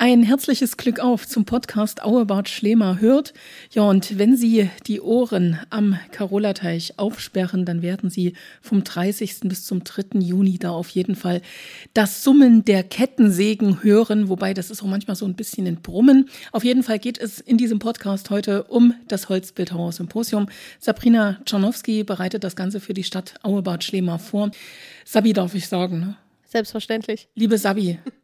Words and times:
Ein 0.00 0.22
herzliches 0.22 0.76
Glück 0.76 1.00
auf 1.00 1.26
zum 1.26 1.44
Podcast 1.44 2.04
Auebart 2.04 2.48
Schlemer 2.48 3.00
hört. 3.00 3.34
Ja, 3.72 3.82
und 3.82 4.16
wenn 4.16 4.36
Sie 4.36 4.70
die 4.86 5.00
Ohren 5.00 5.58
am 5.70 5.98
Karolateich 6.12 7.00
aufsperren, 7.00 7.64
dann 7.64 7.82
werden 7.82 8.08
Sie 8.08 8.34
vom 8.62 8.84
30. 8.84 9.40
bis 9.46 9.64
zum 9.64 9.82
3. 9.82 10.20
Juni 10.20 10.56
da 10.56 10.70
auf 10.70 10.88
jeden 10.90 11.16
Fall 11.16 11.42
das 11.94 12.22
Summen 12.22 12.64
der 12.64 12.84
Kettensägen 12.84 13.82
hören, 13.82 14.28
wobei 14.28 14.54
das 14.54 14.70
ist 14.70 14.84
auch 14.84 14.86
manchmal 14.86 15.16
so 15.16 15.26
ein 15.26 15.34
bisschen 15.34 15.66
ein 15.66 15.82
Brummen. 15.82 16.30
Auf 16.52 16.62
jeden 16.62 16.84
Fall 16.84 17.00
geht 17.00 17.18
es 17.18 17.40
in 17.40 17.58
diesem 17.58 17.80
Podcast 17.80 18.30
heute 18.30 18.62
um 18.62 18.94
das 19.08 19.28
Holzbildhauer 19.28 19.90
Symposium. 19.90 20.46
Sabrina 20.78 21.40
Czarnowski 21.44 22.04
bereitet 22.04 22.44
das 22.44 22.54
Ganze 22.54 22.78
für 22.78 22.94
die 22.94 23.02
Stadt 23.02 23.34
Auebart 23.42 23.82
Schlemer 23.82 24.20
vor. 24.20 24.52
Sabi 25.04 25.32
darf 25.32 25.56
ich 25.56 25.66
sagen, 25.66 25.98
ne? 25.98 26.16
Selbstverständlich. 26.44 27.28
Liebe 27.34 27.58
Sabi, 27.58 27.98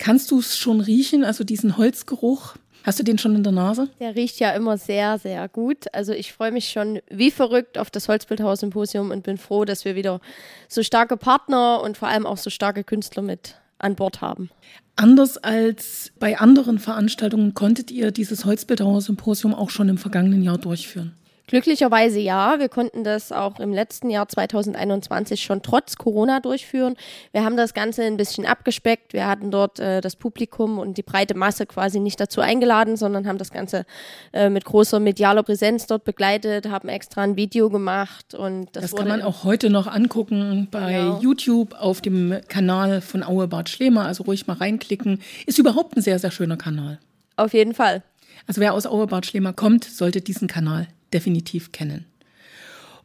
Kannst 0.00 0.30
du 0.30 0.38
es 0.38 0.56
schon 0.56 0.80
riechen, 0.80 1.24
also 1.24 1.44
diesen 1.44 1.76
Holzgeruch? 1.76 2.54
Hast 2.84 2.98
du 2.98 3.02
den 3.02 3.18
schon 3.18 3.36
in 3.36 3.42
der 3.42 3.52
Nase? 3.52 3.90
Der 4.00 4.16
riecht 4.16 4.40
ja 4.40 4.52
immer 4.52 4.78
sehr, 4.78 5.18
sehr 5.18 5.46
gut. 5.46 5.92
Also 5.92 6.12
ich 6.12 6.32
freue 6.32 6.52
mich 6.52 6.70
schon 6.70 7.00
wie 7.10 7.30
verrückt 7.30 7.76
auf 7.76 7.90
das 7.90 8.08
Holzbildhaus-Symposium 8.08 9.10
und 9.10 9.24
bin 9.24 9.36
froh, 9.36 9.66
dass 9.66 9.84
wir 9.84 9.96
wieder 9.96 10.22
so 10.68 10.82
starke 10.82 11.18
Partner 11.18 11.82
und 11.82 11.98
vor 11.98 12.08
allem 12.08 12.24
auch 12.24 12.38
so 12.38 12.48
starke 12.48 12.82
Künstler 12.82 13.22
mit 13.22 13.56
an 13.78 13.94
Bord 13.94 14.22
haben. 14.22 14.48
Anders 14.96 15.36
als 15.36 16.12
bei 16.18 16.38
anderen 16.38 16.78
Veranstaltungen 16.78 17.52
konntet 17.52 17.90
ihr 17.90 18.10
dieses 18.10 18.46
Holzbildhauer-Symposium 18.46 19.54
auch 19.54 19.68
schon 19.68 19.90
im 19.90 19.98
vergangenen 19.98 20.42
Jahr 20.42 20.56
durchführen. 20.56 21.14
Glücklicherweise 21.50 22.20
ja. 22.20 22.60
Wir 22.60 22.68
konnten 22.68 23.02
das 23.02 23.32
auch 23.32 23.58
im 23.58 23.72
letzten 23.72 24.08
Jahr 24.08 24.28
2021 24.28 25.42
schon 25.42 25.62
trotz 25.62 25.96
Corona 25.96 26.38
durchführen. 26.38 26.94
Wir 27.32 27.44
haben 27.44 27.56
das 27.56 27.74
Ganze 27.74 28.04
ein 28.04 28.16
bisschen 28.16 28.46
abgespeckt. 28.46 29.14
Wir 29.14 29.26
hatten 29.26 29.50
dort 29.50 29.80
äh, 29.80 30.00
das 30.00 30.14
Publikum 30.14 30.78
und 30.78 30.96
die 30.96 31.02
breite 31.02 31.34
Masse 31.34 31.66
quasi 31.66 31.98
nicht 31.98 32.20
dazu 32.20 32.40
eingeladen, 32.40 32.96
sondern 32.96 33.26
haben 33.26 33.38
das 33.38 33.50
Ganze 33.50 33.84
äh, 34.32 34.48
mit 34.48 34.64
großer 34.64 35.00
medialer 35.00 35.42
Präsenz 35.42 35.88
dort 35.88 36.04
begleitet, 36.04 36.68
haben 36.70 36.88
extra 36.88 37.22
ein 37.22 37.34
Video 37.34 37.68
gemacht 37.68 38.32
und 38.32 38.68
das, 38.74 38.92
das 38.92 38.94
kann 38.94 39.08
man 39.08 39.20
auch 39.20 39.42
heute 39.42 39.70
noch 39.70 39.88
angucken 39.88 40.68
bei 40.70 40.92
genau. 40.92 41.18
YouTube 41.20 41.74
auf 41.74 42.00
dem 42.00 42.38
Kanal 42.46 43.00
von 43.00 43.24
Aue 43.24 43.48
Bad 43.48 43.68
Schlemer. 43.68 44.06
Also 44.06 44.22
ruhig 44.22 44.46
mal 44.46 44.54
reinklicken. 44.54 45.20
Ist 45.46 45.58
überhaupt 45.58 45.96
ein 45.96 46.02
sehr, 46.02 46.20
sehr 46.20 46.30
schöner 46.30 46.56
Kanal. 46.56 47.00
Auf 47.34 47.54
jeden 47.54 47.74
Fall. 47.74 48.04
Also 48.46 48.60
wer 48.60 48.72
aus 48.72 48.86
Aue 48.86 49.08
Bad 49.08 49.26
Schlemer 49.26 49.52
kommt, 49.52 49.82
sollte 49.82 50.20
diesen 50.20 50.46
Kanal 50.46 50.86
definitiv 51.12 51.72
kennen. 51.72 52.06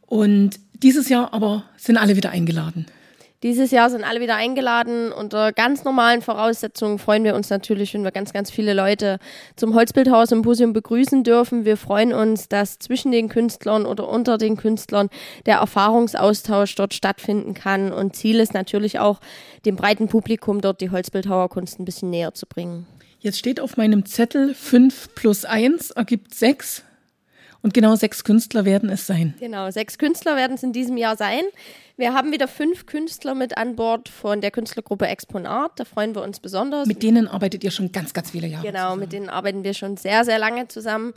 Und 0.06 0.60
dieses 0.74 1.08
Jahr 1.08 1.32
aber 1.32 1.64
sind 1.76 1.96
alle 1.96 2.16
wieder 2.16 2.30
eingeladen. 2.30 2.86
Dieses 3.42 3.70
Jahr 3.70 3.90
sind 3.90 4.02
alle 4.02 4.20
wieder 4.20 4.36
eingeladen. 4.36 5.12
Unter 5.12 5.52
ganz 5.52 5.84
normalen 5.84 6.22
Voraussetzungen 6.22 6.98
freuen 6.98 7.22
wir 7.22 7.34
uns 7.34 7.50
natürlich, 7.50 7.92
wenn 7.92 8.02
wir 8.02 8.10
ganz, 8.10 8.32
ganz 8.32 8.50
viele 8.50 8.72
Leute 8.72 9.18
zum 9.56 9.74
Holzbildhaus-Symposium 9.74 10.72
begrüßen 10.72 11.22
dürfen. 11.22 11.66
Wir 11.66 11.76
freuen 11.76 12.14
uns, 12.14 12.48
dass 12.48 12.78
zwischen 12.78 13.12
den 13.12 13.28
Künstlern 13.28 13.84
oder 13.84 14.08
unter 14.08 14.38
den 14.38 14.56
Künstlern 14.56 15.10
der 15.44 15.58
Erfahrungsaustausch 15.58 16.74
dort 16.76 16.94
stattfinden 16.94 17.52
kann. 17.52 17.92
Und 17.92 18.16
Ziel 18.16 18.40
ist 18.40 18.54
natürlich 18.54 18.98
auch, 18.98 19.20
dem 19.66 19.76
breiten 19.76 20.08
Publikum 20.08 20.62
dort 20.62 20.80
die 20.80 20.90
Holzbildhauerkunst 20.90 21.78
ein 21.78 21.84
bisschen 21.84 22.08
näher 22.08 22.32
zu 22.32 22.46
bringen. 22.46 22.86
Jetzt 23.20 23.38
steht 23.38 23.60
auf 23.60 23.76
meinem 23.76 24.06
Zettel 24.06 24.54
5 24.54 25.14
plus 25.14 25.44
1 25.44 25.90
ergibt 25.90 26.34
6. 26.34 26.84
Und 27.66 27.74
genau 27.74 27.96
sechs 27.96 28.22
Künstler 28.22 28.64
werden 28.64 28.88
es 28.90 29.08
sein. 29.08 29.34
Genau, 29.40 29.68
sechs 29.72 29.98
Künstler 29.98 30.36
werden 30.36 30.52
es 30.52 30.62
in 30.62 30.72
diesem 30.72 30.96
Jahr 30.96 31.16
sein. 31.16 31.42
Wir 31.96 32.14
haben 32.14 32.30
wieder 32.30 32.46
fünf 32.46 32.86
Künstler 32.86 33.34
mit 33.34 33.58
an 33.58 33.74
Bord 33.74 34.08
von 34.08 34.40
der 34.40 34.52
Künstlergruppe 34.52 35.08
Exponat. 35.08 35.72
Da 35.74 35.84
freuen 35.84 36.14
wir 36.14 36.22
uns 36.22 36.38
besonders. 36.38 36.86
Mit 36.86 37.02
denen 37.02 37.26
arbeitet 37.26 37.64
ihr 37.64 37.72
schon 37.72 37.90
ganz, 37.90 38.14
ganz 38.14 38.30
viele 38.30 38.46
Jahre. 38.46 38.64
Genau, 38.64 38.78
zusammen. 38.84 39.00
mit 39.00 39.12
denen 39.12 39.28
arbeiten 39.28 39.64
wir 39.64 39.74
schon 39.74 39.96
sehr, 39.96 40.24
sehr 40.24 40.38
lange 40.38 40.68
zusammen. 40.68 41.12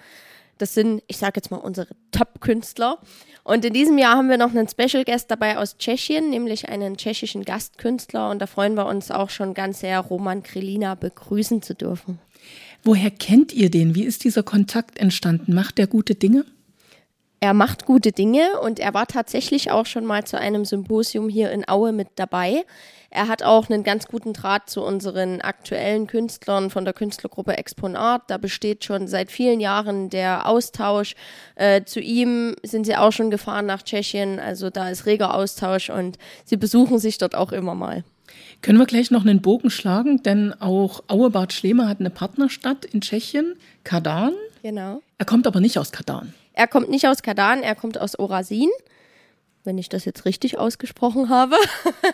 Das 0.58 0.73
sind, 0.73 1.03
ich 1.06 1.17
sage 1.17 1.33
jetzt 1.36 1.52
mal, 1.52 1.58
unsere 1.58 1.89
Top-Künstler. 2.09 2.97
Und 3.44 3.63
in 3.63 3.73
diesem 3.73 4.00
Jahr 4.00 4.17
haben 4.17 4.30
wir 4.30 4.39
noch 4.39 4.50
einen 4.50 4.67
Special 4.67 5.06
Guest 5.06 5.29
dabei 5.29 5.59
aus 5.59 5.78
Tschechien, 5.78 6.31
nämlich 6.31 6.68
einen 6.68 6.97
tschechischen 6.97 7.45
Gastkünstler. 7.45 8.31
Und 8.31 8.40
da 8.40 8.47
freuen 8.47 8.74
wir 8.74 8.88
uns 8.88 9.12
auch 9.12 9.29
schon 9.29 9.53
ganz 9.53 9.81
sehr, 9.81 10.00
Roman 10.00 10.41
Krelina 10.41 10.95
begrüßen 10.95 11.62
zu 11.62 11.75
dürfen. 11.75 12.18
Woher 12.84 13.12
kennt 13.12 13.53
ihr 13.53 13.69
den? 13.69 13.95
Wie 13.95 14.03
ist 14.03 14.23
dieser 14.23 14.44
Kontakt 14.44 15.00
entstanden? 15.00 15.53
Macht 15.53 15.79
er 15.79 15.88
gute 15.88 16.16
Dinge? 16.16 16.45
Er 17.41 17.53
macht 17.53 17.85
gute 17.85 18.12
Dinge 18.12 18.59
und 18.62 18.79
er 18.79 18.94
war 18.94 19.07
tatsächlich 19.07 19.72
auch 19.72 19.85
schon 19.85 20.03
mal 20.03 20.25
zu 20.25 20.38
einem 20.38 20.66
Symposium 20.66 21.29
hier 21.29 21.51
in 21.51 21.68
Aue 21.69 21.94
mit 21.94 22.09
dabei. 22.16 22.66
Er 23.12 23.29
hat 23.29 23.44
auch 23.44 23.69
einen 23.69 23.84
ganz 23.84 24.07
guten 24.07 24.34
Draht 24.34 24.69
zu 24.69 24.84
unseren 24.84 25.39
aktuellen 25.39 26.06
Künstlern 26.06 26.69
von 26.69 26.84
der 26.84 26.94
Künstlergruppe 26.94 27.57
Exponat. 27.57 28.23
Da 28.28 28.38
besteht 28.38 28.84
schon 28.84 29.07
seit 29.07 29.31
vielen 29.31 29.62
Jahren 29.62 30.09
der 30.09 30.47
Austausch. 30.47 31.16
Äh, 31.56 31.85
zu 31.85 32.01
ihm 32.01 32.56
sind 32.62 32.85
sie 32.85 32.97
auch 32.97 33.12
schon 33.12 33.31
gefahren 33.31 33.66
nach 33.66 33.84
Tschechien. 33.84 34.39
Also 34.39 34.69
da 34.69 34.89
ist 34.89 35.06
reger 35.06 35.34
Austausch 35.34 35.89
und 35.89 36.18
sie 36.44 36.57
besuchen 36.57 37.00
sich 37.00 37.18
dort 37.18 37.35
auch 37.35 37.53
immer 37.53 37.73
mal. 37.73 38.03
Können 38.62 38.78
wir 38.78 38.85
gleich 38.85 39.12
noch 39.12 39.22
einen 39.22 39.41
Bogen 39.41 39.69
schlagen, 39.69 40.22
denn 40.23 40.53
auch 40.59 41.03
Auebad 41.07 41.53
Schlemer 41.53 41.88
hat 41.88 42.00
eine 42.00 42.09
Partnerstadt 42.09 42.85
in 42.85 43.01
Tschechien, 43.01 43.56
Kadan. 43.84 44.34
Genau. 44.63 45.01
Er 45.17 45.25
kommt 45.25 45.47
aber 45.47 45.59
nicht 45.59 45.78
aus 45.78 45.91
Kadan. 45.91 46.34
Er 46.53 46.68
kommt 46.68 46.89
nicht 46.89 47.07
aus 47.07 47.22
Kadan, 47.22 47.63
er 47.63 47.75
kommt 47.75 48.00
aus 48.00 48.19
Orasin. 48.19 48.69
Wenn 49.63 49.78
ich 49.78 49.89
das 49.89 50.06
jetzt 50.06 50.25
richtig 50.25 50.57
ausgesprochen 50.57 51.29
habe. 51.29 51.56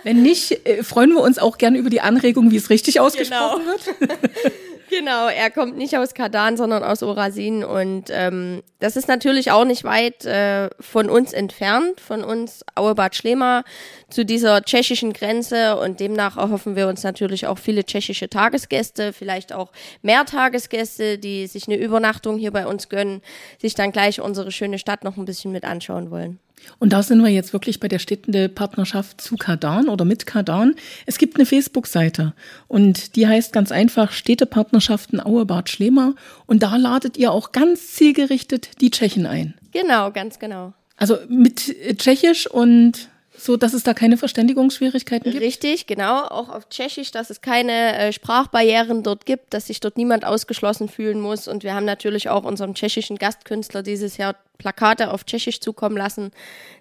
Wenn 0.04 0.22
nicht, 0.22 0.68
äh, 0.68 0.84
freuen 0.84 1.12
wir 1.12 1.22
uns 1.22 1.38
auch 1.38 1.58
gerne 1.58 1.78
über 1.78 1.90
die 1.90 2.02
Anregung, 2.02 2.52
wie 2.52 2.58
es 2.58 2.70
richtig 2.70 3.00
ausgesprochen 3.00 3.62
genau. 3.64 4.10
wird. 4.10 4.52
Genau, 4.90 5.28
er 5.28 5.50
kommt 5.50 5.78
nicht 5.78 5.98
aus 5.98 6.14
Kadan, 6.14 6.58
sondern 6.58 6.84
aus 6.84 7.02
Orasin 7.02 7.64
und 7.64 8.06
ähm, 8.10 8.62
das 8.80 8.96
ist 8.96 9.08
natürlich 9.08 9.52
auch 9.52 9.66
nicht 9.66 9.84
weit 9.84 10.26
äh, 10.26 10.70
von 10.80 11.10
uns 11.10 11.34
entfernt, 11.34 12.00
von 12.00 12.24
uns 12.24 12.64
Auebad 12.76 13.16
Schlema 13.16 13.64
zu 14.10 14.26
dieser 14.26 14.62
tschechischen 14.62 15.14
Grenze 15.14 15.78
und 15.78 16.00
demnach 16.00 16.38
erhoffen 16.38 16.76
wir 16.76 16.88
uns 16.88 17.04
natürlich 17.04 17.48
auch 17.48 17.58
viele 17.58 17.84
tschechische 17.84 18.30
Tagesgäste, 18.30 19.12
vielleicht 19.12 19.54
auch 19.54 19.72
mehr 20.02 20.26
Tagesgäste, 20.26 21.18
die 21.18 21.48
sich 21.48 21.68
eine 21.68 21.78
Übernachtung 21.78 22.38
hier 22.38 22.52
bei 22.52 22.68
uns 22.68 22.88
gönnen, 22.90 23.22
sich 23.60 23.74
dann 23.74 23.92
gleich 23.92 24.22
unsere 24.22 24.52
schöne 24.52 24.78
Stadt 24.78 25.04
noch 25.04 25.18
ein 25.18 25.26
bisschen 25.26 25.52
mit 25.52 25.66
anschauen 25.66 26.12
wollen. 26.12 26.40
Und 26.80 26.94
da 26.94 27.04
sind 27.04 27.22
wir 27.22 27.30
jetzt 27.30 27.54
wirklich 27.54 27.80
bei 27.80 27.88
der 27.88 28.00
städtende 28.00 28.50
Partnerschaft 28.50 29.22
zu 29.22 29.38
Kardan 29.38 29.88
oder 29.88 30.06
mit 30.06 30.26
Kardan. 30.26 30.76
Es 31.06 31.18
gibt 31.18 31.36
eine 31.36 31.46
Facebook-Seite 31.46 32.34
und 32.68 33.16
die 33.16 33.28
heißt 33.28 33.54
ganz 33.54 33.72
einfach 33.72 34.12
Städtepartnerschaften 34.12 35.20
Auebad 35.20 35.70
Schlema 35.70 36.14
und 36.46 36.64
da 36.64 36.76
ladet 36.76 37.18
ihr 37.18 37.32
auch 37.32 37.52
ganz 37.52 37.94
zielgerichtet 37.94 38.82
die 38.82 38.92
Tschechen 38.92 39.26
ein. 39.26 39.54
Genau, 39.72 40.12
ganz 40.12 40.40
genau. 40.40 40.74
Also 40.98 41.18
mit 41.28 41.76
Tschechisch 41.98 42.48
und 42.48 43.10
so 43.38 43.58
dass 43.58 43.74
es 43.74 43.84
da 43.84 43.94
keine 43.94 44.18
Verständigungsschwierigkeiten 44.18 45.32
gibt? 45.32 45.44
Richtig, 45.44 45.88
genau. 45.88 46.24
Auch 46.26 46.50
auf 46.50 46.70
Tschechisch, 46.70 47.12
dass 47.12 47.30
es 47.30 47.42
keine 47.42 47.98
äh, 47.98 48.14
Sprachbarrieren 48.14 49.04
dort 49.04 49.26
gibt, 49.26 49.54
dass 49.54 49.68
sich 49.68 49.80
dort 49.80 49.98
niemand 49.98 50.26
ausgeschlossen 50.26 50.90
fühlen 50.90 51.20
muss. 51.20 51.48
Und 51.48 51.64
wir 51.64 51.74
haben 51.74 51.86
natürlich 51.86 52.30
auch 52.30 52.44
unserem 52.44 52.74
tschechischen 52.74 53.18
Gastkünstler 53.18 53.84
dieses 53.84 54.18
Jahr 54.18 54.36
Plakate 54.58 55.12
auf 55.12 55.26
Tschechisch 55.26 55.60
zukommen 55.60 55.98
lassen, 55.98 56.32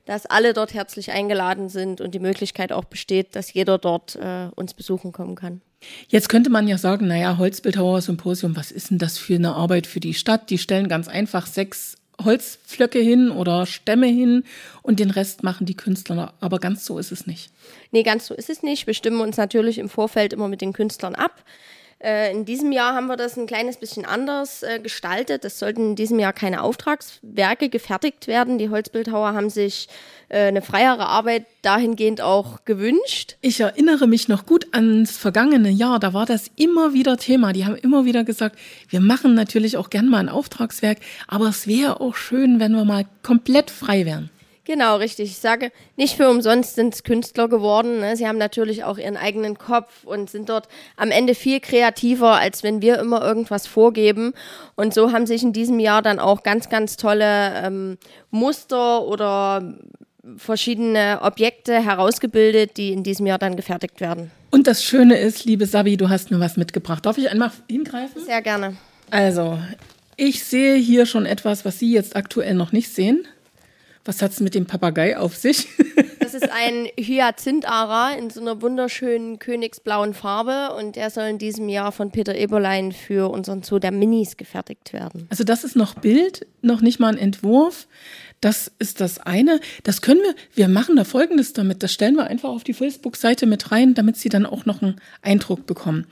dass 0.07 0.27
alle 0.27 0.53
dort 0.53 0.75
herzlich 0.75 1.11
eingeladen 1.13 1.69
sind 1.69 2.01
und 2.01 2.15
die 2.15 2.21
Möglichkeit 2.21 2.73
auch 2.73 2.85
besteht, 2.85 3.35
dass 3.37 3.53
jeder 3.53 3.79
dort 3.79 4.17
äh, 4.17 4.49
uns 4.55 4.75
besuchen 4.75 5.13
kommen 5.13 5.35
kann. 5.35 5.61
Jetzt 6.09 6.29
könnte 6.29 6.51
man 6.51 6.67
ja 6.69 6.79
sagen, 6.79 7.09
naja, 7.09 7.37
Holzbildhauer 7.37 8.01
Symposium, 8.01 8.57
was 8.57 8.71
ist 8.71 8.91
denn 8.91 8.99
das 8.99 9.19
für 9.19 9.35
eine 9.35 9.55
Arbeit 9.55 9.87
für 9.87 10.01
die 10.01 10.15
Stadt? 10.15 10.51
Die 10.51 10.59
stellen 10.59 10.89
ganz 10.89 11.09
einfach 11.09 11.47
sechs 11.47 11.97
Holzflöcke 12.23 12.99
hin 12.99 13.31
oder 13.31 13.67
Stämme 13.67 14.07
hin 14.07 14.45
und 14.83 15.01
den 15.01 15.11
Rest 15.11 15.43
machen 15.43 15.67
die 15.67 15.77
Künstler. 15.77 16.35
Aber 16.41 16.59
ganz 16.59 16.85
so 16.85 16.99
ist 16.99 17.13
es 17.13 17.27
nicht. 17.27 17.51
Nee, 17.91 18.03
ganz 18.03 18.27
so 18.27 18.35
ist 18.35 18.51
es 18.51 18.63
nicht. 18.63 18.87
Wir 18.87 18.95
stimmen 18.95 19.21
uns 19.21 19.37
natürlich 19.37 19.79
im 19.79 19.89
Vorfeld 19.89 20.33
immer 20.33 20.49
mit 20.49 20.61
den 20.61 20.73
Künstlern 20.73 21.15
ab. 21.15 21.43
Äh, 22.05 22.33
in 22.33 22.45
diesem 22.45 22.71
Jahr 22.71 22.95
haben 22.95 23.07
wir 23.07 23.17
das 23.17 23.39
ein 23.39 23.47
kleines 23.47 23.79
bisschen 23.79 24.05
anders 24.05 24.62
äh, 24.62 24.79
gestaltet. 24.79 25.43
Es 25.47 25.59
sollten 25.59 25.91
in 25.91 25.97
diesem 25.97 26.19
Jahr 26.19 26.35
keine 26.35 26.62
Auftragswerke 26.62 27.71
gefertigt 27.71 28.27
werden. 28.27 28.59
Die 28.59 28.69
Holzbildhauer 28.69 29.33
haben 29.33 29.49
sich 29.49 29.89
äh, 30.29 30.49
eine 30.49 30.61
freiere 30.61 31.06
Arbeit 31.06 31.47
dahingehend 31.62 32.21
auch 32.21 32.67
gewünscht. 32.67 33.37
Ich 33.41 33.59
erinnere 33.61 34.06
mich 34.06 34.29
noch 34.29 34.45
gut 34.45 34.67
ans 34.73 35.17
vergangene 35.17 35.71
Jahr. 35.71 35.99
Da 35.99 36.12
war 36.12 36.27
das 36.27 36.51
immer 36.56 36.93
wieder 36.93 37.17
Thema. 37.17 37.55
Die 37.55 37.65
haben 37.65 37.77
immer 37.77 38.05
wieder 38.05 38.23
gesagt, 38.23 38.59
wir 38.91 39.00
machen 39.00 39.33
natürlich 39.33 39.79
auch 39.79 39.89
gern 39.89 40.09
mal 40.11 40.19
ein 40.19 40.29
Auftragswerk, 40.29 40.99
aber 41.27 41.49
es 41.49 41.67
wäre 41.67 42.03
auch 42.03 42.17
schön, 42.17 42.61
wenn 42.61 42.73
wir 42.73 42.85
mal 42.85 43.07
komplett 43.23 43.71
frei 43.71 44.05
wären. 44.05 44.29
Genau, 44.64 44.96
richtig. 44.96 45.31
Ich 45.31 45.38
sage, 45.38 45.70
nicht 45.96 46.16
für 46.16 46.31
umsonst 46.31 46.75
sind 46.75 46.94
es 46.94 47.05
Künstler 47.05 47.49
geworden. 47.49 48.00
Ne? 48.00 48.16
Sie 48.16 48.26
haben 48.26 48.38
natürlich 48.38 48.82
auch 48.84 48.96
ihren 48.96 49.19
eigenen 49.19 49.58
Kopf 49.58 50.05
und 50.05 50.31
sind 50.31 50.49
dort 50.49 50.69
am 50.96 51.11
Ende 51.11 51.34
viel 51.34 51.61
kreativer, 51.61 52.37
als 52.37 52.62
wenn 52.62 52.81
wir 52.81 52.99
immer 52.99 53.22
irgendwas 53.22 53.66
vorgeben. 53.66 54.32
Und 54.75 54.94
so 54.94 55.12
haben 55.12 55.26
sich 55.26 55.43
in 55.43 55.52
diesem 55.52 55.78
Jahr 55.81 56.00
dann 56.00 56.19
auch 56.19 56.43
ganz, 56.43 56.70
ganz 56.70 56.96
tolle 56.96 57.62
ähm, 57.62 57.99
Muster 58.31 59.02
oder 59.02 59.75
verschiedene 60.38 61.19
Objekte 61.20 61.84
herausgebildet, 61.84 62.78
die 62.78 62.93
in 62.93 63.02
diesem 63.02 63.26
Jahr 63.26 63.38
dann 63.38 63.56
gefertigt 63.56 64.00
werden. 64.00 64.31
Und 64.50 64.66
das 64.66 64.82
Schöne 64.82 65.19
ist, 65.19 65.44
liebe 65.44 65.66
Sabi, 65.66 65.99
du 65.99 66.08
hast 66.08 66.31
mir 66.31 66.40
was 66.40 66.56
mitgebracht. 66.56 67.05
Darf 67.05 67.19
ich 67.19 67.28
einmal 67.28 67.50
hingreifen? 67.69 68.25
Sehr 68.25 68.40
gerne. 68.40 68.76
Also, 69.11 69.58
ich 70.16 70.44
sehe 70.44 70.76
hier 70.76 71.05
schon 71.05 71.26
etwas, 71.26 71.66
was 71.66 71.78
Sie 71.78 71.93
jetzt 71.93 72.16
aktuell 72.16 72.55
noch 72.55 72.72
nicht 72.72 72.88
sehen. 72.88 73.26
Was 74.05 74.21
hat 74.21 74.33
es 74.33 74.41
mit 74.41 74.55
dem 74.55 74.67
Papagei 74.67 75.17
auf 75.17 75.37
sich? 75.37 75.69
Das 76.25 76.33
ist 76.33 76.51
ein 76.51 76.89
Hyazinthara 76.99 78.15
in 78.15 78.31
so 78.31 78.41
einer 78.41 78.61
wunderschönen 78.61 79.39
königsblauen 79.39 80.15
Farbe 80.15 80.75
und 80.75 80.97
der 80.97 81.11
soll 81.11 81.25
in 81.25 81.39
diesem 81.39 81.69
Jahr 81.69 81.93
von 81.93 82.11
Peter 82.11 82.35
Eberlein 82.35 82.93
für 82.93 83.31
unseren 83.31 83.62
Zoo 83.62 83.79
der 83.79 83.93
Minis 83.93 84.37
gefertigt 84.37 84.93
werden. 84.93 85.27
Also 85.31 85.45
das 85.45 85.65
ist 85.65 85.77
noch 85.77 85.95
Bild, 85.95 86.47
noch 86.62 86.81
nicht 86.81 86.99
mal 86.99 87.12
ein 87.12 87.19
Entwurf. 87.19 87.87
Das 88.41 88.73
ist 88.79 89.01
das 89.01 89.21
eine. 89.21 89.61
Das 89.85 90.01
können 90.01 90.23
wir, 90.23 90.35
wir 90.55 90.69
machen 90.69 90.97
da 90.97 91.05
Folgendes 91.05 91.53
damit. 91.53 91.83
Das 91.83 91.93
stellen 91.93 92.17
wir 92.17 92.27
einfach 92.27 92.49
auf 92.49 92.65
die 92.65 92.75
Facebook-Seite 92.75 93.47
mit 93.47 93.71
rein, 93.71 93.95
damit 93.95 94.17
Sie 94.17 94.31
dann 94.31 94.47
auch 94.47 94.65
noch 94.65 94.83
einen 94.83 95.00
Eindruck 95.23 95.67
bekommen. 95.67 96.07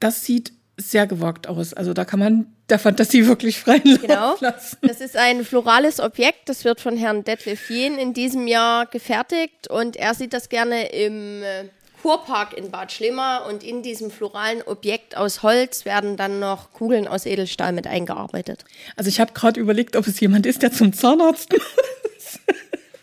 Das 0.00 0.24
sieht 0.24 0.52
sehr 0.76 1.06
gewagt 1.06 1.46
aus. 1.46 1.72
Also 1.74 1.92
da 1.92 2.04
kann 2.04 2.18
man 2.18 2.46
der 2.68 2.78
Fantasie 2.78 3.26
wirklich 3.26 3.58
freien 3.60 4.00
Genau. 4.00 4.36
Lassen. 4.40 4.78
Das 4.82 5.00
ist 5.00 5.16
ein 5.16 5.44
florales 5.44 6.00
Objekt, 6.00 6.48
das 6.48 6.64
wird 6.64 6.80
von 6.80 6.96
Herrn 6.96 7.24
Detlef 7.24 7.70
Jehn 7.70 7.98
in 7.98 8.14
diesem 8.14 8.46
Jahr 8.46 8.86
gefertigt 8.86 9.68
und 9.68 9.96
er 9.96 10.14
sieht 10.14 10.32
das 10.32 10.48
gerne 10.48 10.86
im 10.92 11.42
äh, 11.42 11.64
Kurpark 12.02 12.52
in 12.54 12.70
Bad 12.70 12.92
Schlema 12.92 13.38
und 13.38 13.62
in 13.62 13.82
diesem 13.82 14.10
floralen 14.10 14.62
Objekt 14.62 15.16
aus 15.16 15.42
Holz 15.42 15.84
werden 15.84 16.16
dann 16.16 16.38
noch 16.38 16.72
Kugeln 16.72 17.06
aus 17.06 17.24
Edelstahl 17.24 17.72
mit 17.72 17.86
eingearbeitet. 17.86 18.64
Also 18.96 19.08
ich 19.08 19.20
habe 19.20 19.32
gerade 19.32 19.58
überlegt, 19.60 19.96
ob 19.96 20.06
es 20.06 20.20
jemand 20.20 20.44
ist, 20.44 20.62
der 20.62 20.72
zum 20.72 20.92
Zahnarzt 20.92 21.52
muss. 21.52 22.40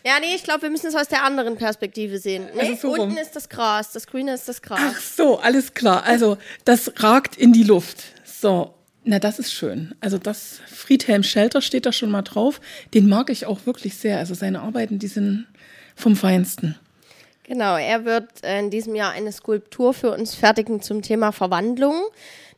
Ja, 0.04 0.18
nee, 0.20 0.34
ich 0.34 0.42
glaube, 0.42 0.62
wir 0.62 0.70
müssen 0.70 0.86
es 0.88 0.94
aus 0.96 1.08
der 1.08 1.22
anderen 1.24 1.56
Perspektive 1.56 2.18
sehen. 2.18 2.48
Nee, 2.54 2.60
Also 2.60 2.74
so 2.74 2.88
rum. 2.90 3.00
unten 3.08 3.16
ist 3.18 3.36
das 3.36 3.48
Gras, 3.48 3.92
das 3.92 4.06
Grüne 4.06 4.34
ist 4.34 4.48
das 4.48 4.60
Gras. 4.62 4.80
Ach 4.82 5.00
so, 5.00 5.38
alles 5.38 5.74
klar. 5.74 6.04
Also 6.04 6.38
das 6.64 6.92
ragt 6.96 7.36
in 7.36 7.52
die 7.52 7.62
Luft. 7.62 8.02
So, 8.24 8.74
na 9.04 9.18
das 9.18 9.38
ist 9.38 9.52
schön. 9.52 9.94
Also 10.00 10.18
das 10.18 10.60
Friedhelm 10.66 11.22
Schelter 11.22 11.60
steht 11.62 11.86
da 11.86 11.92
schon 11.92 12.10
mal 12.10 12.22
drauf. 12.22 12.60
Den 12.94 13.08
mag 13.08 13.30
ich 13.30 13.46
auch 13.46 13.60
wirklich 13.64 13.96
sehr. 13.96 14.18
Also 14.18 14.34
seine 14.34 14.60
Arbeiten, 14.60 14.98
die 14.98 15.06
sind 15.08 15.46
vom 15.94 16.16
Feinsten. 16.16 16.76
Genau, 17.44 17.76
er 17.76 18.04
wird 18.04 18.28
in 18.44 18.70
diesem 18.70 18.94
Jahr 18.94 19.12
eine 19.12 19.30
Skulptur 19.32 19.94
für 19.94 20.10
uns 20.12 20.34
fertigen 20.34 20.80
zum 20.80 21.02
Thema 21.02 21.32
Verwandlung. 21.32 21.94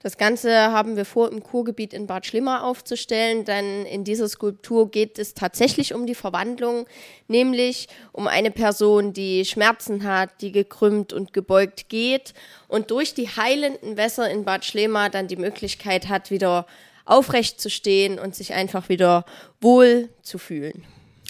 Das 0.04 0.18
Ganze 0.18 0.54
haben 0.54 0.96
wir 0.96 1.06
vor, 1.06 1.32
im 1.32 1.42
Kurgebiet 1.42 1.94
in 1.94 2.06
Bad 2.06 2.26
Schlimmer 2.26 2.64
aufzustellen, 2.64 3.46
denn 3.46 3.86
in 3.86 4.04
dieser 4.04 4.28
Skulptur 4.28 4.90
geht 4.90 5.18
es 5.18 5.32
tatsächlich 5.32 5.94
um 5.94 6.04
die 6.04 6.14
Verwandlung, 6.14 6.84
nämlich 7.26 7.88
um 8.12 8.28
eine 8.28 8.50
Person, 8.50 9.14
die 9.14 9.46
Schmerzen 9.46 10.04
hat, 10.04 10.42
die 10.42 10.52
gekrümmt 10.52 11.14
und 11.14 11.32
gebeugt 11.32 11.88
geht 11.88 12.34
und 12.68 12.90
durch 12.90 13.14
die 13.14 13.28
heilenden 13.28 13.96
Wässer 13.96 14.30
in 14.30 14.44
Bad 14.44 14.66
Schlema 14.66 15.08
dann 15.08 15.26
die 15.26 15.36
Möglichkeit 15.36 16.10
hat, 16.10 16.30
wieder 16.30 16.66
aufrecht 17.06 17.58
zu 17.58 17.70
stehen 17.70 18.18
und 18.18 18.34
sich 18.34 18.52
einfach 18.52 18.90
wieder 18.90 19.24
wohl 19.62 20.10
zu 20.20 20.36
fühlen. 20.36 20.84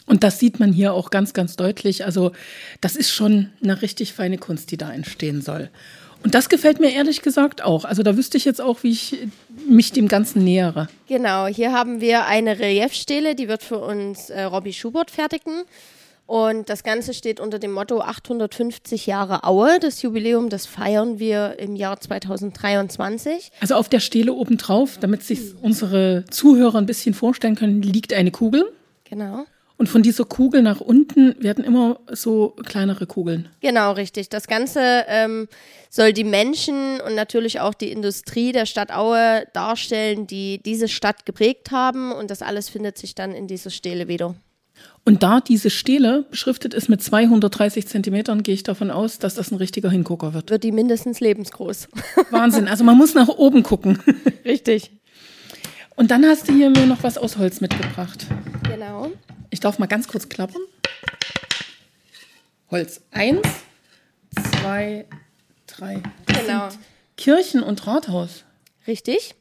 Und 0.07 0.25
das 0.25 0.41
sieht 0.41 0.59
man 0.59 0.73
hier 0.73 0.95
auch 0.95 1.11
ganz, 1.11 1.33
ganz 1.33 1.55
deutlich. 1.55 2.05
Also 2.05 2.33
das 2.81 2.97
ist 2.97 3.13
schon 3.13 3.53
eine 3.63 3.83
richtig 3.83 4.15
feine 4.15 4.39
Kunst, 4.39 4.73
die 4.73 4.77
da 4.77 4.93
entstehen 4.93 5.43
soll. 5.43 5.71
Und 6.25 6.35
das 6.35 6.49
gefällt 6.49 6.81
mir 6.81 6.91
ehrlich 6.91 7.21
gesagt 7.21 7.63
auch. 7.63 7.85
Also 7.85 8.03
da 8.03 8.17
wüsste 8.17 8.39
ich 8.39 8.47
jetzt 8.47 8.61
auch, 8.61 8.83
wie 8.83 8.91
ich 8.91 9.19
mich 9.69 9.93
dem 9.93 10.09
Ganzen 10.09 10.43
nähere. 10.43 10.89
Genau, 11.07 11.47
hier 11.47 11.73
haben 11.73 12.01
wir 12.01 12.25
eine 12.25 12.59
Reliefstele, 12.59 13.35
die 13.35 13.47
wird 13.47 13.63
für 13.63 13.79
uns 13.79 14.31
äh, 14.31 14.43
Robbie 14.43 14.73
Schubert 14.73 15.11
fertigen. 15.11 15.65
Und 16.27 16.71
das 16.71 16.83
Ganze 16.83 17.13
steht 17.13 17.39
unter 17.39 17.59
dem 17.59 17.73
Motto 17.73 18.01
850 18.01 19.07
Jahre 19.07 19.45
Aue. 19.45 19.79
Das 19.79 20.01
Jubiläum, 20.01 20.49
das 20.49 20.65
feiern 20.65 21.19
wir 21.19 21.59
im 21.59 21.77
Jahr 21.77 22.01
2023. 22.01 23.53
Also 23.61 23.75
auf 23.75 23.91
der 23.91 24.01
Stele 24.01 24.33
obendrauf, 24.33 24.97
damit 24.99 25.23
sich 25.23 25.41
unsere 25.61 26.25
Zuhörer 26.31 26.79
ein 26.79 26.87
bisschen 26.87 27.13
vorstellen 27.13 27.57
können, 27.57 27.83
liegt 27.83 28.15
eine 28.15 28.31
Kugel. 28.31 28.73
Genau. 29.05 29.45
Und 29.85 29.91
von 29.91 30.03
dieser 30.03 30.25
Kugel 30.25 30.63
nach 30.63 30.81
unten 30.81 31.35
werden 31.43 31.63
immer 31.63 32.01
so 32.11 32.57
kleinere 32.65 33.07
Kugeln. 33.07 33.51
Genau, 33.61 33.93
richtig. 33.93 34.31
Das 34.31 34.47
Ganze 34.47 35.05
ähm, 35.09 35.47
soll 35.91 36.15
die 36.15 36.25
Menschen 36.25 37.03
und 37.03 37.15
natürlich 37.15 37.61
auch 37.61 37.75
die 37.75 37.93
Industrie 37.93 38.53
der 38.53 38.65
Stadt 38.65 38.91
Aue 38.91 39.45
darstellen, 39.53 40.27
die 40.27 40.63
diese 40.65 40.89
Stadt 40.89 41.27
geprägt 41.27 41.71
haben. 41.71 42.13
Und 42.13 42.31
das 42.31 42.41
alles 42.41 42.71
findet 42.71 42.97
sich 42.97 43.15
dann 43.15 43.33
in 43.33 43.47
dieser 43.47 43.69
Stele 43.69 44.09
wieder. 44.09 44.35
Und 45.05 45.23
da 45.23 45.43
diese 45.43 45.69
Stele 45.69 46.25
beschriftet 46.31 46.73
ist 46.73 46.89
mit 46.89 47.03
230 47.03 47.87
Zentimetern, 47.87 48.43
gehe 48.43 48.55
ich 48.55 48.63
davon 48.63 48.91
aus, 48.91 49.19
dass 49.19 49.35
das 49.35 49.51
ein 49.51 49.57
richtiger 49.57 49.91
Hingucker 49.91 50.33
wird. 50.33 50.49
Wird 50.49 50.65
die 50.65 50.73
mindestens 50.73 51.21
lebensgroß. 51.21 51.89
Wahnsinn. 52.31 52.69
Also 52.69 52.85
man 52.85 52.97
muss 52.97 53.13
nach 53.13 53.29
oben 53.29 53.63
gucken. 53.63 53.99
richtig. 54.47 54.93
Und 55.95 56.11
dann 56.11 56.25
hast 56.25 56.49
du 56.49 56.55
hier 56.55 56.71
mir 56.71 56.87
noch 56.87 57.03
was 57.03 57.19
aus 57.19 57.37
Holz 57.37 57.61
mitgebracht. 57.61 58.27
Genau. 58.75 59.13
Ich 59.51 59.61
darf 59.61 59.79
mal 59.79 59.87
ganz 59.87 60.09
kurz 60.09 60.29
klappern. 60.29 60.63
Holz. 62.71 63.01
Eins, 63.13 63.47
zwei, 64.61 65.07
drei. 65.67 66.03
Das 66.27 66.41
Genau. 66.41 66.69
Kirchen 67.17 67.63
und 67.63 67.87
Rathaus. 67.87 68.45
Richtig. 68.87 69.37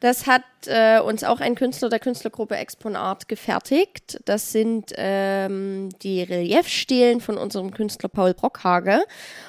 Das 0.00 0.26
hat 0.26 0.42
äh, 0.66 1.00
uns 1.00 1.24
auch 1.24 1.40
ein 1.40 1.56
Künstler 1.56 1.88
der 1.88 1.98
Künstlergruppe 1.98 2.56
Exponart 2.56 3.26
gefertigt. 3.26 4.20
Das 4.26 4.52
sind 4.52 4.92
ähm, 4.96 5.88
die 6.02 6.22
Reliefstelen 6.22 7.20
von 7.20 7.36
unserem 7.36 7.72
Künstler 7.72 8.08
Paul 8.08 8.34
Brockhage. 8.34 9.00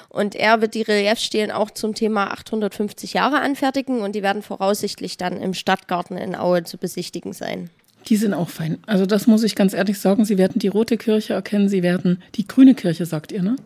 Und 0.08 0.34
er 0.34 0.60
wird 0.60 0.74
die 0.74 0.82
Reliefstelen 0.82 1.52
auch 1.52 1.70
zum 1.70 1.94
Thema 1.94 2.32
850 2.32 3.12
Jahre 3.12 3.40
anfertigen 3.40 4.00
und 4.00 4.16
die 4.16 4.22
werden 4.24 4.42
voraussichtlich 4.42 5.18
dann 5.18 5.40
im 5.40 5.54
Stadtgarten 5.54 6.16
in 6.16 6.34
Aue 6.34 6.64
zu 6.64 6.78
besichtigen 6.78 7.32
sein. 7.32 7.70
Die 8.06 8.16
sind 8.16 8.34
auch 8.34 8.48
fein. 8.48 8.78
Also 8.86 9.06
das 9.06 9.26
muss 9.26 9.44
ich 9.44 9.54
ganz 9.54 9.72
ehrlich 9.74 9.98
sagen. 9.98 10.24
Sie 10.24 10.38
werden 10.38 10.58
die 10.58 10.68
rote 10.68 10.96
Kirche 10.96 11.34
erkennen, 11.34 11.68
Sie 11.68 11.82
werden 11.82 12.22
die 12.34 12.46
grüne 12.46 12.74
Kirche, 12.74 13.06
sagt 13.06 13.32
ihr, 13.32 13.42
ne? 13.42 13.56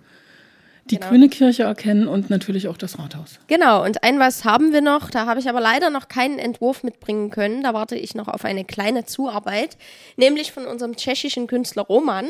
Die 0.91 0.97
Genau. 0.97 1.09
grüne 1.09 1.29
Kirche 1.31 1.63
erkennen 1.63 2.07
und 2.07 2.29
natürlich 2.29 2.69
auch 2.69 2.77
das 2.77 2.99
Rathaus. 2.99 3.39
Genau, 3.47 3.83
und 3.83 4.05
ein 4.05 4.19
was 4.19 4.45
haben 4.45 4.73
wir 4.75 4.83
noch, 4.83 5.09
da 5.11 5.25
habe 5.25 5.41
ich 5.41 5.49
aber 5.49 5.61
leider 5.61 5.89
noch 5.89 6.09
keinen 6.09 6.39
Entwurf 6.39 6.83
mitbringen 6.83 7.31
können, 7.31 7.63
da 7.63 7.73
warte 7.73 7.97
ich 7.97 8.15
noch 8.15 8.29
auf 8.29 8.45
eine 8.45 8.65
kleine 8.67 9.07
Zuarbeit, 9.07 9.79
nämlich 10.19 10.53
von 10.53 10.67
unserem 10.67 10.95
tschechischen 10.97 11.47
Künstler 11.47 11.85
Roman. 11.85 12.27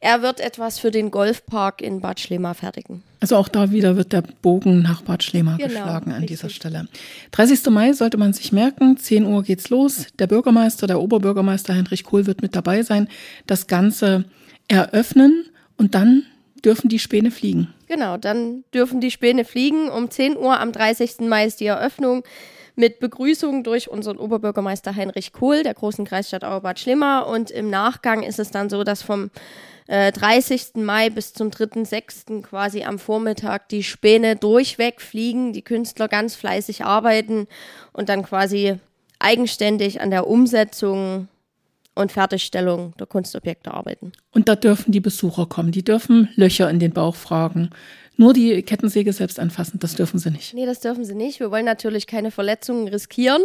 Er 0.00 0.22
wird 0.22 0.40
etwas 0.40 0.78
für 0.78 0.90
den 0.90 1.10
Golfpark 1.10 1.82
in 1.82 2.00
Bad 2.00 2.20
Schlema 2.20 2.54
fertigen. 2.54 3.02
Also 3.20 3.36
auch 3.36 3.48
da 3.48 3.70
wieder 3.70 3.96
wird 3.96 4.14
der 4.14 4.22
Bogen 4.22 4.80
nach 4.80 5.02
Bad 5.02 5.22
Schlema 5.22 5.56
Genau, 5.58 5.68
geschlagen 5.68 6.12
an 6.12 6.22
dieser 6.26 6.44
richtig. 6.44 6.56
Stelle. 6.56 6.88
30. 7.32 7.66
Mai 7.68 7.92
sollte 7.92 8.16
man 8.16 8.32
sich 8.32 8.50
merken, 8.50 8.96
10 8.96 9.26
Uhr 9.26 9.42
geht's 9.42 9.68
los. 9.68 10.06
Der 10.18 10.26
Bürgermeister, 10.26 10.86
der 10.86 11.02
Oberbürgermeister 11.02 11.74
Heinrich 11.74 12.04
Kohl 12.04 12.24
wird 12.24 12.40
mit 12.40 12.56
dabei 12.56 12.82
sein, 12.82 13.08
das 13.46 13.66
Ganze 13.66 14.24
eröffnen 14.68 15.44
und 15.76 15.94
dann 15.94 16.22
dürfen 16.64 16.88
die 16.88 16.98
Späne 16.98 17.30
fliegen. 17.30 17.72
Genau, 17.88 18.16
dann 18.16 18.64
dürfen 18.72 19.00
die 19.00 19.10
Späne 19.10 19.44
fliegen. 19.44 19.88
Um 19.88 20.10
10 20.10 20.36
Uhr 20.36 20.58
am 20.58 20.72
30. 20.72 21.20
Mai 21.20 21.46
ist 21.46 21.60
die 21.60 21.66
Eröffnung 21.66 22.22
mit 22.76 23.00
Begrüßung 23.00 23.64
durch 23.64 23.90
unseren 23.90 24.16
Oberbürgermeister 24.16 24.94
Heinrich 24.94 25.32
Kohl 25.32 25.62
der 25.62 25.74
großen 25.74 26.04
Kreisstadt 26.04 26.44
Auerbad 26.44 26.78
Schlimmer. 26.78 27.26
Und 27.26 27.50
im 27.50 27.70
Nachgang 27.70 28.22
ist 28.22 28.38
es 28.38 28.50
dann 28.50 28.70
so, 28.70 28.84
dass 28.84 29.02
vom 29.02 29.30
äh, 29.86 30.12
30. 30.12 30.76
Mai 30.76 31.10
bis 31.10 31.32
zum 31.32 31.48
3.6. 31.50 32.42
quasi 32.42 32.84
am 32.84 32.98
Vormittag 32.98 33.68
die 33.68 33.82
Späne 33.82 34.36
durchweg 34.36 35.00
fliegen, 35.00 35.52
die 35.52 35.62
Künstler 35.62 36.08
ganz 36.08 36.36
fleißig 36.36 36.84
arbeiten 36.84 37.48
und 37.92 38.08
dann 38.08 38.22
quasi 38.22 38.76
eigenständig 39.18 40.00
an 40.00 40.10
der 40.10 40.26
Umsetzung 40.26 41.28
und 42.00 42.12
Fertigstellung 42.12 42.94
der 42.98 43.06
Kunstobjekte 43.06 43.72
arbeiten. 43.72 44.12
Und 44.32 44.48
da 44.48 44.56
dürfen 44.56 44.92
die 44.92 45.00
Besucher 45.00 45.46
kommen. 45.46 45.72
Die 45.72 45.84
dürfen 45.84 46.28
Löcher 46.34 46.70
in 46.70 46.78
den 46.78 46.92
Bauch 46.92 47.14
fragen. 47.14 47.70
Nur 48.16 48.34
die 48.34 48.62
Kettensäge 48.62 49.12
selbst 49.12 49.40
anfassen, 49.40 49.78
das 49.78 49.94
dürfen 49.94 50.18
sie 50.18 50.30
nicht. 50.30 50.52
Nee, 50.52 50.66
das 50.66 50.80
dürfen 50.80 51.04
sie 51.04 51.14
nicht. 51.14 51.40
Wir 51.40 51.50
wollen 51.50 51.64
natürlich 51.64 52.06
keine 52.06 52.30
Verletzungen 52.30 52.88
riskieren. 52.88 53.42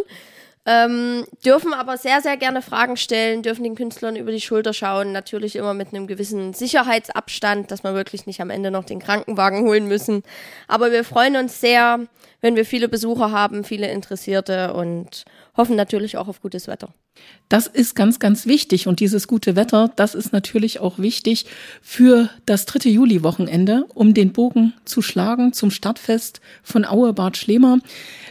Ähm, 0.67 1.25
dürfen 1.45 1.73
aber 1.73 1.97
sehr, 1.97 2.21
sehr 2.21 2.37
gerne 2.37 2.63
Fragen 2.63 2.97
stellen, 2.97 3.43
dürfen 3.43 3.63
den 3.63 3.75
Künstlern 3.75 4.15
über 4.15 4.31
die 4.31 4.41
Schulter 4.41 4.73
schauen. 4.73 5.11
Natürlich 5.11 5.55
immer 5.55 5.75
mit 5.75 5.89
einem 5.89 6.07
gewissen 6.07 6.53
Sicherheitsabstand, 6.53 7.69
dass 7.69 7.83
wir 7.83 7.93
wirklich 7.93 8.25
nicht 8.25 8.41
am 8.41 8.49
Ende 8.49 8.71
noch 8.71 8.83
den 8.83 8.99
Krankenwagen 8.99 9.61
holen 9.61 9.87
müssen. 9.87 10.23
Aber 10.67 10.91
wir 10.91 11.03
freuen 11.03 11.35
uns 11.35 11.61
sehr, 11.61 11.99
wenn 12.41 12.55
wir 12.55 12.65
viele 12.65 12.89
Besucher 12.89 13.31
haben, 13.31 13.63
viele 13.63 13.91
Interessierte 13.91 14.73
und 14.73 15.25
hoffen 15.55 15.75
natürlich 15.75 16.17
auch 16.17 16.27
auf 16.27 16.41
gutes 16.41 16.67
Wetter. 16.67 16.89
Das 17.47 17.67
ist 17.67 17.95
ganz, 17.95 18.19
ganz 18.19 18.45
wichtig. 18.45 18.87
Und 18.87 18.99
dieses 18.99 19.27
gute 19.27 19.55
Wetter, 19.55 19.91
das 19.95 20.15
ist 20.15 20.33
natürlich 20.33 20.79
auch 20.79 20.99
wichtig 20.99 21.45
für 21.81 22.29
das 22.45 22.65
dritte 22.65 22.89
Juli-Wochenende, 22.89 23.85
um 23.93 24.13
den 24.13 24.33
Bogen 24.33 24.73
zu 24.83 25.01
schlagen 25.01 25.53
zum 25.53 25.71
Stadtfest 25.71 26.41
von 26.63 26.85
Aue 26.85 27.13
Bad 27.13 27.37
Schlema. 27.37 27.79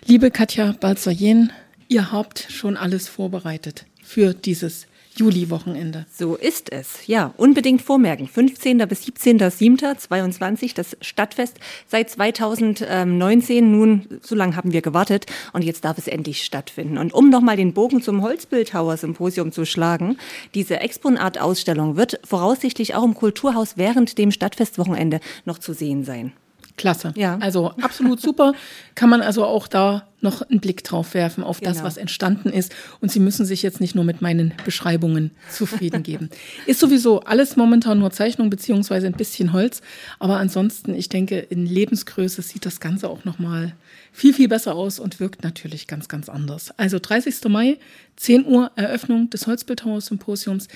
Liebe 0.06 0.30
Katja 0.30 0.74
Balzer-Jen, 0.78 1.52
ihr 1.88 2.12
habt 2.12 2.46
schon 2.50 2.76
alles 2.76 3.08
vorbereitet 3.08 3.86
für 4.02 4.34
dieses 4.34 4.86
Juli-Wochenende. 5.16 6.06
So 6.12 6.34
ist 6.34 6.72
es. 6.72 7.06
Ja, 7.06 7.32
unbedingt 7.36 7.82
vormerken. 7.82 8.26
15. 8.26 8.78
bis 8.88 9.04
17.07.22 9.04 10.74
das 10.74 10.96
Stadtfest 11.00 11.58
seit 11.86 12.10
2019. 12.10 13.70
Nun, 13.70 14.06
so 14.22 14.34
lange 14.34 14.56
haben 14.56 14.72
wir 14.72 14.82
gewartet 14.82 15.26
und 15.52 15.62
jetzt 15.62 15.84
darf 15.84 15.98
es 15.98 16.08
endlich 16.08 16.42
stattfinden. 16.42 16.98
Und 16.98 17.14
um 17.14 17.30
nochmal 17.30 17.56
den 17.56 17.74
Bogen 17.74 18.02
zum 18.02 18.22
Holzbildhauer-Symposium 18.22 19.52
zu 19.52 19.64
schlagen, 19.64 20.18
diese 20.54 20.80
Exponat-Ausstellung 20.80 21.96
wird 21.96 22.18
voraussichtlich 22.24 22.94
auch 22.94 23.04
im 23.04 23.14
Kulturhaus 23.14 23.76
während 23.76 24.18
dem 24.18 24.32
Stadtfestwochenende 24.32 25.20
noch 25.44 25.58
zu 25.58 25.74
sehen 25.74 26.04
sein. 26.04 26.32
Klasse. 26.84 27.14
Ja. 27.16 27.38
Also 27.38 27.70
absolut 27.80 28.20
super. 28.20 28.52
Kann 28.94 29.08
man 29.08 29.22
also 29.22 29.42
auch 29.46 29.68
da 29.68 30.06
noch 30.20 30.42
einen 30.42 30.60
Blick 30.60 30.84
drauf 30.84 31.14
werfen 31.14 31.42
auf 31.42 31.58
das, 31.60 31.78
genau. 31.78 31.86
was 31.86 31.96
entstanden 31.96 32.50
ist. 32.50 32.74
Und 33.00 33.10
Sie 33.10 33.20
müssen 33.20 33.46
sich 33.46 33.62
jetzt 33.62 33.80
nicht 33.80 33.94
nur 33.94 34.04
mit 34.04 34.20
meinen 34.20 34.52
Beschreibungen 34.66 35.30
zufrieden 35.50 36.02
geben. 36.02 36.28
ist 36.66 36.80
sowieso 36.80 37.20
alles 37.20 37.56
momentan 37.56 38.00
nur 38.00 38.10
Zeichnung 38.10 38.50
beziehungsweise 38.50 39.06
ein 39.06 39.14
bisschen 39.14 39.54
Holz. 39.54 39.80
Aber 40.18 40.36
ansonsten, 40.36 40.94
ich 40.94 41.08
denke, 41.08 41.38
in 41.38 41.64
Lebensgröße 41.64 42.42
sieht 42.42 42.66
das 42.66 42.80
Ganze 42.80 43.08
auch 43.08 43.24
nochmal 43.24 43.72
viel, 44.12 44.34
viel 44.34 44.48
besser 44.48 44.74
aus 44.74 44.98
und 44.98 45.20
wirkt 45.20 45.42
natürlich 45.42 45.86
ganz, 45.86 46.08
ganz 46.08 46.28
anders. 46.28 46.70
Also 46.76 46.98
30. 46.98 47.48
Mai, 47.48 47.78
10 48.16 48.44
Uhr 48.44 48.72
Eröffnung 48.76 49.30
des 49.30 49.46
Holzbildhauer-Symposiums. 49.46 50.68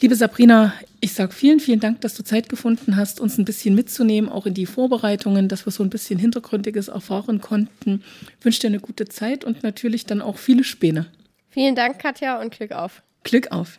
Liebe 0.00 0.16
Sabrina, 0.16 0.74
ich 1.00 1.12
sage 1.12 1.32
vielen, 1.32 1.60
vielen 1.60 1.80
Dank, 1.80 2.00
dass 2.00 2.14
du 2.14 2.24
Zeit 2.24 2.48
gefunden 2.48 2.96
hast, 2.96 3.20
uns 3.20 3.38
ein 3.38 3.44
bisschen 3.44 3.74
mitzunehmen, 3.74 4.28
auch 4.28 4.44
in 4.44 4.54
die 4.54 4.66
Vorbereitungen, 4.66 5.48
dass 5.48 5.66
wir 5.66 5.70
so 5.70 5.82
ein 5.82 5.90
bisschen 5.90 6.18
Hintergründiges 6.18 6.88
erfahren 6.88 7.40
konnten. 7.40 8.02
Ich 8.38 8.44
wünsche 8.44 8.60
dir 8.60 8.66
eine 8.68 8.80
gute 8.80 9.06
Zeit 9.06 9.44
und 9.44 9.62
natürlich 9.62 10.04
dann 10.04 10.20
auch 10.20 10.38
viele 10.38 10.64
Späne. 10.64 11.06
Vielen 11.50 11.76
Dank, 11.76 12.00
Katja, 12.00 12.40
und 12.40 12.52
Glück 12.52 12.72
auf. 12.72 13.02
Glück 13.22 13.52
auf. 13.52 13.78